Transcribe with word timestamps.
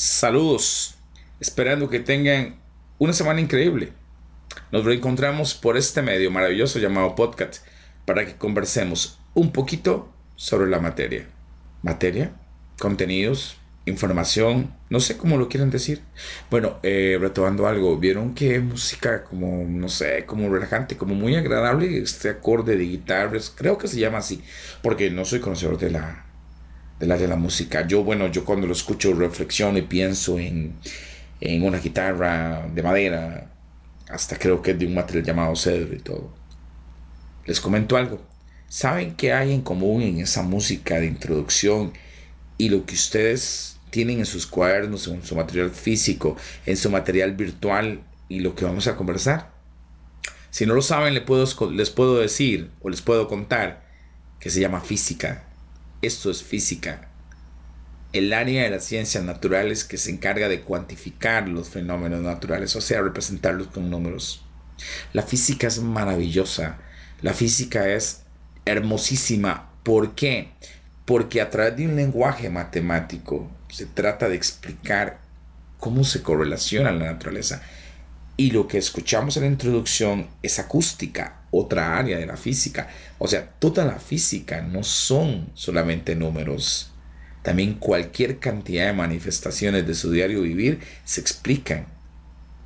Saludos, 0.00 0.94
esperando 1.40 1.90
que 1.90 1.98
tengan 1.98 2.60
una 3.00 3.12
semana 3.12 3.40
increíble. 3.40 3.92
Nos 4.70 4.84
reencontramos 4.84 5.54
por 5.54 5.76
este 5.76 6.02
medio 6.02 6.30
maravilloso 6.30 6.78
llamado 6.78 7.16
podcast 7.16 7.66
para 8.04 8.24
que 8.24 8.36
conversemos 8.36 9.18
un 9.34 9.50
poquito 9.50 10.08
sobre 10.36 10.70
la 10.70 10.78
materia. 10.78 11.26
Materia, 11.82 12.30
contenidos, 12.78 13.56
información, 13.86 14.72
no 14.88 15.00
sé 15.00 15.16
cómo 15.16 15.36
lo 15.36 15.48
quieren 15.48 15.70
decir. 15.70 16.00
Bueno, 16.48 16.78
eh, 16.84 17.18
retomando 17.20 17.66
algo, 17.66 17.98
vieron 17.98 18.36
que 18.36 18.60
música 18.60 19.24
como, 19.24 19.64
no 19.68 19.88
sé, 19.88 20.24
como 20.26 20.48
relajante, 20.48 20.96
como 20.96 21.16
muy 21.16 21.34
agradable, 21.34 21.98
este 21.98 22.28
acorde 22.28 22.76
de 22.76 22.84
guitarras, 22.84 23.52
creo 23.52 23.78
que 23.78 23.88
se 23.88 23.98
llama 23.98 24.18
así, 24.18 24.44
porque 24.80 25.10
no 25.10 25.24
soy 25.24 25.40
conocedor 25.40 25.76
de 25.76 25.90
la, 25.90 26.27
de 26.98 27.06
la 27.06 27.16
de 27.16 27.28
la 27.28 27.36
música. 27.36 27.86
Yo, 27.86 28.02
bueno, 28.02 28.28
yo 28.28 28.44
cuando 28.44 28.66
lo 28.66 28.72
escucho 28.72 29.12
reflexiono 29.12 29.78
y 29.78 29.82
pienso 29.82 30.38
en, 30.38 30.74
en 31.40 31.62
una 31.62 31.78
guitarra 31.78 32.66
de 32.74 32.82
madera, 32.82 33.50
hasta 34.08 34.38
creo 34.38 34.62
que 34.62 34.72
es 34.72 34.78
de 34.78 34.86
un 34.86 34.94
material 34.94 35.24
llamado 35.24 35.54
cedro 35.56 35.94
y 35.94 36.00
todo. 36.00 36.32
Les 37.46 37.60
comento 37.60 37.96
algo. 37.96 38.20
¿Saben 38.68 39.14
qué 39.14 39.32
hay 39.32 39.52
en 39.52 39.62
común 39.62 40.02
en 40.02 40.20
esa 40.20 40.42
música 40.42 41.00
de 41.00 41.06
introducción 41.06 41.92
y 42.58 42.68
lo 42.68 42.84
que 42.84 42.94
ustedes 42.94 43.78
tienen 43.90 44.18
en 44.18 44.26
sus 44.26 44.46
cuadernos, 44.46 45.06
en 45.08 45.24
su 45.24 45.34
material 45.34 45.70
físico, 45.70 46.36
en 46.66 46.76
su 46.76 46.90
material 46.90 47.34
virtual 47.34 48.02
y 48.28 48.40
lo 48.40 48.54
que 48.54 48.64
vamos 48.64 48.86
a 48.86 48.96
conversar? 48.96 49.50
Si 50.50 50.66
no 50.66 50.74
lo 50.74 50.82
saben, 50.82 51.14
les 51.14 51.22
puedo, 51.22 51.70
les 51.70 51.90
puedo 51.90 52.18
decir 52.18 52.70
o 52.80 52.90
les 52.90 53.00
puedo 53.00 53.28
contar 53.28 53.86
que 54.40 54.50
se 54.50 54.60
llama 54.60 54.80
física 54.80 55.47
esto 56.02 56.30
es 56.30 56.42
física, 56.42 57.08
el 58.12 58.32
área 58.32 58.64
de 58.64 58.70
las 58.70 58.84
ciencias 58.84 59.24
naturales 59.24 59.84
que 59.84 59.98
se 59.98 60.10
encarga 60.10 60.48
de 60.48 60.62
cuantificar 60.62 61.48
los 61.48 61.68
fenómenos 61.68 62.22
naturales, 62.22 62.74
o 62.76 62.80
sea, 62.80 63.02
representarlos 63.02 63.68
con 63.68 63.90
números. 63.90 64.42
La 65.12 65.22
física 65.22 65.66
es 65.66 65.80
maravillosa, 65.80 66.78
la 67.20 67.34
física 67.34 67.88
es 67.88 68.22
hermosísima. 68.64 69.70
¿Por 69.82 70.14
qué? 70.14 70.52
Porque 71.04 71.40
a 71.40 71.50
través 71.50 71.76
de 71.76 71.86
un 71.86 71.96
lenguaje 71.96 72.48
matemático 72.50 73.50
se 73.68 73.86
trata 73.86 74.28
de 74.28 74.36
explicar 74.36 75.20
cómo 75.78 76.04
se 76.04 76.22
correlaciona 76.22 76.92
la 76.92 77.06
naturaleza. 77.06 77.62
Y 78.36 78.52
lo 78.52 78.68
que 78.68 78.78
escuchamos 78.78 79.36
en 79.36 79.42
la 79.42 79.48
introducción 79.48 80.28
es 80.42 80.58
acústica, 80.58 81.37
otra 81.50 81.98
área 81.98 82.18
de 82.18 82.26
la 82.26 82.36
física. 82.36 82.88
O 83.18 83.28
sea, 83.28 83.50
toda 83.58 83.84
la 83.84 83.98
física 83.98 84.60
no 84.62 84.82
son 84.82 85.50
solamente 85.54 86.14
números. 86.14 86.92
También 87.42 87.74
cualquier 87.74 88.38
cantidad 88.38 88.86
de 88.86 88.92
manifestaciones 88.92 89.86
de 89.86 89.94
su 89.94 90.10
diario 90.10 90.42
vivir 90.42 90.80
se 91.04 91.20
explican 91.20 91.86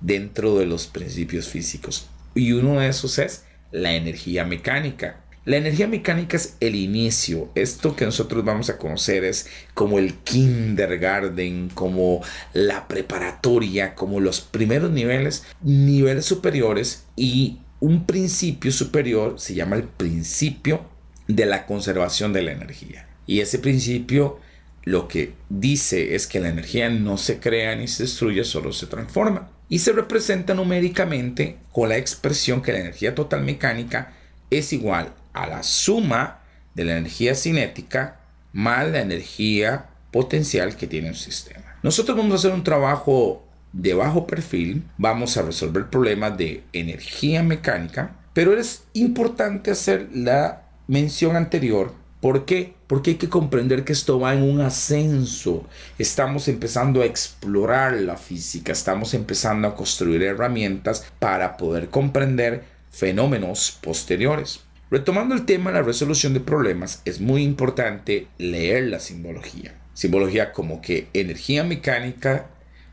dentro 0.00 0.58
de 0.58 0.66
los 0.66 0.86
principios 0.86 1.48
físicos. 1.48 2.08
Y 2.34 2.52
uno 2.52 2.78
de 2.78 2.88
esos 2.88 3.18
es 3.18 3.44
la 3.72 3.94
energía 3.94 4.44
mecánica. 4.44 5.24
La 5.44 5.56
energía 5.56 5.88
mecánica 5.88 6.36
es 6.36 6.56
el 6.60 6.74
inicio. 6.74 7.50
Esto 7.54 7.96
que 7.96 8.04
nosotros 8.04 8.44
vamos 8.44 8.68
a 8.68 8.76
conocer 8.76 9.24
es 9.24 9.48
como 9.72 9.98
el 9.98 10.14
kindergarten, 10.14 11.70
como 11.70 12.22
la 12.52 12.86
preparatoria, 12.86 13.94
como 13.94 14.20
los 14.20 14.42
primeros 14.42 14.90
niveles, 14.90 15.44
niveles 15.62 16.26
superiores 16.26 17.06
y 17.16 17.60
un 17.80 18.06
principio 18.06 18.72
superior 18.72 19.38
se 19.38 19.54
llama 19.54 19.76
el 19.76 19.84
principio 19.84 20.84
de 21.26 21.46
la 21.46 21.66
conservación 21.66 22.32
de 22.32 22.42
la 22.42 22.52
energía. 22.52 23.06
Y 23.26 23.40
ese 23.40 23.58
principio 23.58 24.40
lo 24.84 25.06
que 25.06 25.34
dice 25.48 26.14
es 26.14 26.26
que 26.26 26.40
la 26.40 26.48
energía 26.48 26.88
no 26.88 27.18
se 27.18 27.38
crea 27.38 27.76
ni 27.76 27.88
se 27.88 28.04
destruye, 28.04 28.42
solo 28.44 28.72
se 28.72 28.86
transforma. 28.86 29.50
Y 29.68 29.80
se 29.80 29.92
representa 29.92 30.54
numéricamente 30.54 31.58
con 31.72 31.90
la 31.90 31.98
expresión 31.98 32.62
que 32.62 32.72
la 32.72 32.80
energía 32.80 33.14
total 33.14 33.44
mecánica 33.44 34.14
es 34.50 34.72
igual 34.72 35.12
a 35.34 35.46
la 35.46 35.62
suma 35.62 36.40
de 36.74 36.84
la 36.84 36.96
energía 36.96 37.34
cinética 37.34 38.20
más 38.52 38.88
la 38.88 39.00
energía 39.00 39.86
potencial 40.10 40.74
que 40.76 40.86
tiene 40.86 41.08
un 41.08 41.14
sistema. 41.14 41.76
Nosotros 41.82 42.16
vamos 42.16 42.32
a 42.32 42.36
hacer 42.36 42.52
un 42.52 42.64
trabajo 42.64 43.46
de 43.72 43.94
bajo 43.94 44.26
perfil 44.26 44.84
vamos 44.96 45.36
a 45.36 45.42
resolver 45.42 45.90
problemas 45.90 46.36
de 46.36 46.62
energía 46.72 47.42
mecánica, 47.42 48.16
pero 48.32 48.58
es 48.58 48.84
importante 48.94 49.70
hacer 49.70 50.08
la 50.12 50.62
mención 50.86 51.36
anterior. 51.36 51.92
¿Por 52.20 52.44
qué? 52.44 52.74
Porque 52.88 53.10
hay 53.10 53.16
que 53.16 53.28
comprender 53.28 53.84
que 53.84 53.92
esto 53.92 54.18
va 54.18 54.34
en 54.34 54.42
un 54.42 54.60
ascenso. 54.60 55.64
Estamos 55.98 56.48
empezando 56.48 57.02
a 57.02 57.04
explorar 57.04 57.94
la 57.94 58.16
física, 58.16 58.72
estamos 58.72 59.14
empezando 59.14 59.68
a 59.68 59.76
construir 59.76 60.22
herramientas 60.22 61.06
para 61.18 61.56
poder 61.56 61.90
comprender 61.90 62.64
fenómenos 62.90 63.78
posteriores. 63.80 64.60
Retomando 64.90 65.34
el 65.34 65.44
tema 65.44 65.70
de 65.70 65.78
la 65.78 65.82
resolución 65.82 66.32
de 66.32 66.40
problemas, 66.40 67.02
es 67.04 67.20
muy 67.20 67.42
importante 67.42 68.26
leer 68.38 68.88
la 68.88 69.00
simbología. 69.00 69.74
Simbología 69.92 70.52
como 70.52 70.80
que 70.80 71.08
energía 71.12 71.62
mecánica 71.62 72.46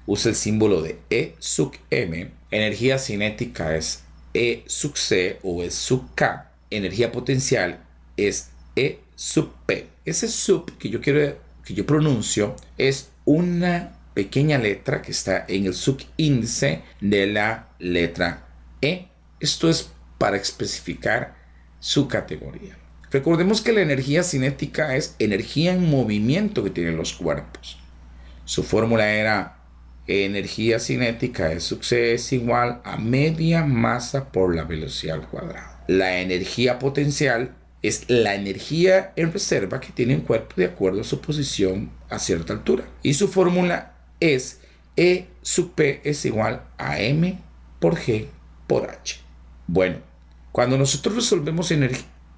usa 0.08 0.30
el 0.30 0.36
símbolo 0.36 0.82
de 0.82 1.00
E 1.10 1.36
sub 1.40 1.74
M. 1.90 2.32
Energía 2.52 2.98
cinética 3.00 3.76
es 3.76 4.04
E 4.34 4.64
sub 4.68 4.98
C 4.98 5.40
o 5.44 5.64
E 5.64 5.72
sub 5.72 6.14
K. 6.16 6.52
Energía 6.70 7.12
potencial 7.12 7.80
es 8.18 8.50
E 8.76 9.00
sub 9.16 9.52
P. 9.66 9.88
Ese 10.06 10.28
sub 10.28 10.78
que 10.78 10.90
yo 10.90 11.02
quiero 11.02 11.38
que 11.64 11.74
yo 11.74 11.86
pronuncio 11.86 12.56
es 12.78 13.10
una 13.26 13.98
pequeña 14.14 14.58
letra 14.58 15.02
que 15.02 15.12
está 15.12 15.46
en 15.48 15.66
el 15.66 15.74
subíndice 15.74 16.84
de 17.02 17.28
la 17.28 17.70
letra 17.80 18.48
E. 18.82 19.08
Esto 19.40 19.70
es 19.70 19.90
para 20.18 20.38
especificar 20.38 21.36
su 21.80 22.08
categoría. 22.08 22.78
Recordemos 23.12 23.62
que 23.62 23.74
la 23.74 23.82
energía 23.82 24.24
cinética 24.24 24.96
es 24.96 25.16
energía 25.20 25.74
en 25.74 25.90
movimiento 25.90 26.64
que 26.64 26.70
tienen 26.70 26.98
los 26.98 27.14
cuerpos. 27.14 27.78
Su 28.46 28.64
fórmula 28.64 29.12
era 29.14 29.58
energía 30.08 30.80
cinética 30.80 31.52
es, 31.52 31.72
es 31.92 32.34
igual 32.34 32.82
a 32.84 32.98
media 32.98 33.66
masa 33.66 34.32
por 34.32 34.56
la 34.56 34.64
velocidad 34.64 35.16
al 35.16 35.28
cuadrado. 35.28 35.76
La 35.88 36.20
energía 36.20 36.80
potencial 36.80 37.56
es 37.82 38.10
la 38.10 38.36
energía 38.36 39.14
en 39.16 39.32
reserva 39.32 39.80
que 39.80 39.92
tiene 39.92 40.16
un 40.16 40.22
cuerpo 40.22 40.56
de 40.58 40.66
acuerdo 40.66 41.02
a 41.02 41.04
su 41.04 41.22
posición 41.22 41.92
a 42.10 42.20
cierta 42.20 42.54
altura. 42.54 42.86
Y 43.04 43.14
su 43.14 43.28
fórmula 43.28 43.94
es 44.20 44.62
E 44.96 45.28
sub 45.42 45.74
P 45.76 46.02
es 46.04 46.26
igual 46.26 46.64
a 46.78 47.00
M 47.00 47.38
por 47.80 47.96
G 47.96 48.28
por 48.68 48.90
H. 48.90 49.20
Bueno, 49.68 49.98
cuando 50.52 50.78
nosotros 50.78 51.16
resolvemos 51.16 51.72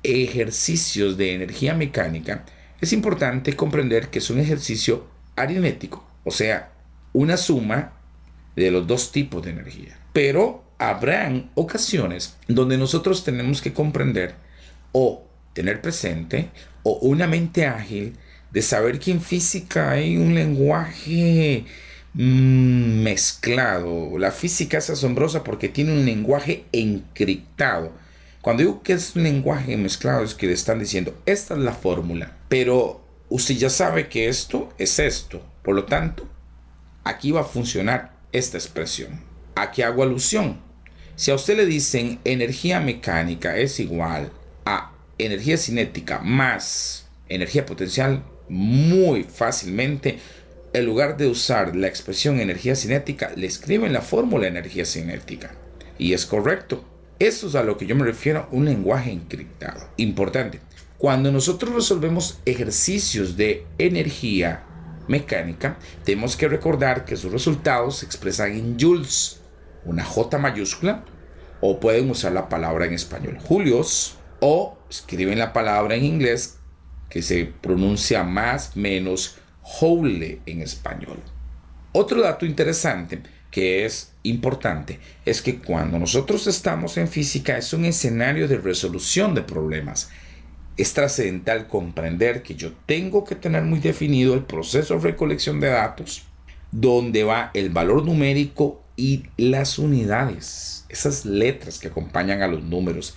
ejercicios 0.04 1.18
de 1.18 1.36
energía 1.36 1.74
mecánica, 1.74 2.46
es 2.82 2.94
importante 2.94 3.56
comprender 3.56 4.10
que 4.10 4.20
es 4.20 4.30
un 4.30 4.40
ejercicio 4.40 5.08
aritmético, 5.36 6.06
o 6.24 6.32
sea, 6.32 6.72
una 7.18 7.36
suma 7.36 7.94
de 8.56 8.70
los 8.70 8.86
dos 8.86 9.12
tipos 9.12 9.44
de 9.44 9.50
energía. 9.50 9.98
Pero 10.14 10.64
habrán 10.78 11.50
ocasiones 11.56 12.38
donde 12.48 12.78
nosotros 12.78 13.24
tenemos 13.24 13.60
que 13.60 13.74
comprender 13.74 14.36
o 14.92 15.24
tener 15.54 15.82
presente 15.82 16.52
o 16.84 17.00
una 17.02 17.26
mente 17.26 17.66
ágil 17.66 18.16
de 18.52 18.62
saber 18.62 19.00
que 19.00 19.12
en 19.12 19.22
física 19.22 19.90
hay 19.92 20.18
un 20.18 20.36
lenguaje 20.36 21.66
mm, 22.14 23.02
mezclado. 23.02 24.20
La 24.20 24.30
física 24.30 24.78
es 24.78 24.92
asombrosa 24.92 25.44
porque 25.44 25.70
tiene 25.70 25.94
un 25.94 26.06
lenguaje 26.06 26.66
encriptado. 26.72 27.94
Cuando 28.42 28.62
digo 28.62 28.84
que 28.84 28.94
es 28.94 29.16
un 29.16 29.24
lenguaje 29.24 29.76
mezclado 29.76 30.24
es 30.24 30.36
que 30.36 30.46
le 30.46 30.54
están 30.54 30.78
diciendo, 30.78 31.20
esta 31.26 31.56
es 31.56 31.62
la 31.62 31.74
fórmula, 31.74 32.38
pero 32.48 33.02
usted 33.30 33.56
ya 33.56 33.72
sabe 33.72 34.08
que 34.08 34.28
esto 34.30 34.70
es 34.78 35.00
esto. 35.00 35.42
Por 35.64 35.74
lo 35.76 35.86
tanto, 35.86 36.30
aquí 37.08 37.32
va 37.32 37.42
a 37.42 37.46
funcionar 37.46 38.14
esta 38.32 38.58
expresión. 38.58 39.22
¿A 39.56 39.72
qué 39.72 39.84
hago 39.84 40.04
alusión? 40.04 40.60
Si 41.16 41.32
a 41.32 41.36
usted 41.36 41.58
le 41.58 41.66
dicen 41.66 42.20
energía 42.26 42.80
mecánica 42.80 43.58
es 43.58 43.80
igual 43.80 44.32
a 44.66 44.92
energía 45.18 45.58
cinética 45.58 46.20
más 46.20 47.08
energía 47.30 47.66
potencial, 47.66 48.24
muy 48.50 49.24
fácilmente, 49.24 50.20
en 50.74 50.86
lugar 50.86 51.18
de 51.18 51.28
usar 51.28 51.76
la 51.76 51.88
expresión 51.88 52.40
energía 52.40 52.76
cinética, 52.76 53.32
le 53.36 53.48
escriben 53.48 53.94
la 53.94 54.02
fórmula 54.02 54.48
energía 54.48 54.86
cinética. 54.86 55.56
Y 55.98 56.14
es 56.14 56.26
correcto. 56.26 56.86
Eso 57.20 57.48
es 57.48 57.56
a 57.56 57.64
lo 57.64 57.78
que 57.78 57.88
yo 57.88 57.96
me 57.96 58.06
refiero, 58.06 58.48
un 58.52 58.66
lenguaje 58.66 59.12
encriptado. 59.12 59.90
Importante. 59.98 60.60
Cuando 60.98 61.32
nosotros 61.32 61.74
resolvemos 61.74 62.40
ejercicios 62.46 63.38
de 63.38 63.66
energía 63.78 64.67
mecánica, 65.08 65.78
tenemos 66.04 66.36
que 66.36 66.48
recordar 66.48 67.06
que 67.06 67.16
sus 67.16 67.32
resultados 67.32 67.98
se 67.98 68.06
expresan 68.06 68.52
en 68.54 68.80
joules, 68.80 69.42
una 69.86 70.04
J 70.04 70.38
mayúscula, 70.38 71.04
o 71.62 71.80
pueden 71.80 72.10
usar 72.10 72.34
la 72.34 72.50
palabra 72.50 72.86
en 72.86 72.94
español 72.94 73.38
julios, 73.40 74.18
o 74.40 74.78
escriben 74.90 75.40
la 75.40 75.54
palabra 75.54 75.96
en 75.96 76.06
inglés 76.06 76.60
que 77.10 77.22
se 77.22 77.46
pronuncia 77.46 78.24
más 78.24 78.76
menos 78.76 79.38
joule 79.62 80.42
en 80.46 80.62
español. 80.62 81.18
Otro 81.94 82.22
dato 82.22 82.46
interesante 82.46 83.22
que 83.50 83.86
es 83.86 84.14
importante 84.24 85.00
es 85.26 85.42
que 85.42 85.60
cuando 85.60 85.98
nosotros 85.98 86.46
estamos 86.48 86.98
en 86.98 87.08
física 87.08 87.58
es 87.58 87.74
un 87.74 87.86
escenario 87.86 88.48
de 88.48 88.58
resolución 88.58 89.34
de 89.34 89.42
problemas. 89.42 90.10
Es 90.78 90.94
trascendental 90.94 91.68
comprender 91.68 92.44
que 92.44 92.56
yo 92.56 92.72
tengo 92.86 93.26
que 93.26 93.36
tener 93.36 93.64
muy 93.64 93.80
definido 93.80 94.36
el 94.36 94.44
proceso 94.44 94.96
de 94.96 95.02
recolección 95.02 95.60
de 95.60 95.70
datos, 95.70 96.24
donde 96.72 97.24
va 97.24 97.52
el 97.54 97.70
valor 97.70 98.06
numérico 98.06 98.84
y 98.96 99.24
las 99.38 99.80
unidades, 99.80 100.86
esas 100.90 101.26
letras 101.26 101.80
que 101.80 101.88
acompañan 101.88 102.42
a 102.42 102.48
los 102.48 102.64
números. 102.64 103.16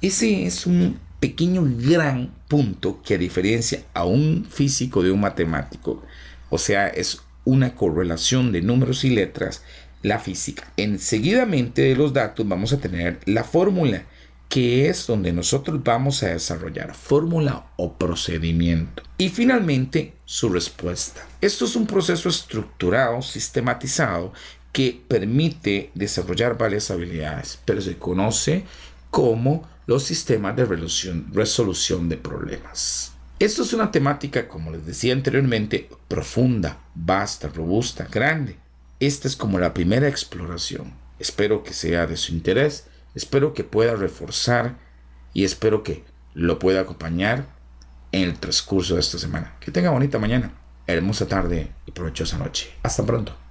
Ese 0.00 0.46
es 0.46 0.66
un 0.66 0.98
pequeño 1.20 1.64
gran 1.64 2.34
punto 2.48 3.00
que 3.02 3.16
diferencia 3.18 3.84
a 3.94 4.04
un 4.04 4.44
físico 4.44 5.02
de 5.02 5.12
un 5.12 5.20
matemático. 5.20 6.02
O 6.50 6.58
sea, 6.58 6.88
es 6.88 7.22
una 7.44 7.74
correlación 7.74 8.52
de 8.52 8.62
números 8.62 9.04
y 9.04 9.10
letras, 9.10 9.62
la 10.02 10.18
física. 10.18 10.72
Enseguidamente 10.76 11.82
de 11.82 11.96
los 11.96 12.12
datos 12.12 12.46
vamos 12.46 12.72
a 12.72 12.78
tener 12.78 13.20
la 13.24 13.44
fórmula, 13.44 14.04
que 14.52 14.90
es 14.90 15.06
donde 15.06 15.32
nosotros 15.32 15.82
vamos 15.82 16.22
a 16.22 16.26
desarrollar 16.26 16.94
fórmula 16.94 17.72
o 17.76 17.94
procedimiento. 17.94 19.02
Y 19.16 19.30
finalmente 19.30 20.12
su 20.26 20.50
respuesta. 20.50 21.26
Esto 21.40 21.64
es 21.64 21.74
un 21.74 21.86
proceso 21.86 22.28
estructurado, 22.28 23.22
sistematizado, 23.22 24.34
que 24.70 25.02
permite 25.08 25.90
desarrollar 25.94 26.58
varias 26.58 26.90
habilidades, 26.90 27.60
pero 27.64 27.80
se 27.80 27.96
conoce 27.96 28.66
como 29.10 29.66
los 29.86 30.02
sistemas 30.02 30.54
de 30.54 30.66
resolución, 30.66 32.10
de 32.10 32.18
problemas. 32.18 33.14
Esto 33.38 33.62
es 33.62 33.72
una 33.72 33.90
temática, 33.90 34.48
como 34.48 34.70
les 34.70 34.84
decía 34.84 35.14
anteriormente, 35.14 35.88
profunda, 36.08 36.78
vasta, 36.94 37.48
robusta, 37.48 38.06
grande. 38.10 38.58
Esta 39.00 39.28
es 39.28 39.34
como 39.34 39.58
la 39.58 39.72
primera 39.72 40.08
exploración. 40.08 40.92
Espero 41.18 41.64
que 41.64 41.72
sea 41.72 42.06
de 42.06 42.18
su 42.18 42.32
interés, 42.34 42.84
espero 43.14 43.54
que 43.54 43.64
pueda 43.64 43.94
reforzar 43.94 44.76
y 45.34 45.44
espero 45.44 45.82
que 45.82 46.04
lo 46.34 46.58
pueda 46.58 46.80
acompañar 46.80 47.46
en 48.12 48.22
el 48.22 48.38
transcurso 48.38 48.94
de 48.94 49.00
esta 49.00 49.18
semana. 49.18 49.54
Que 49.60 49.70
tenga 49.70 49.90
bonita 49.90 50.18
mañana, 50.18 50.52
hermosa 50.86 51.26
tarde 51.26 51.72
y 51.86 51.92
provechosa 51.92 52.38
noche. 52.38 52.70
Hasta 52.82 53.04
pronto. 53.04 53.41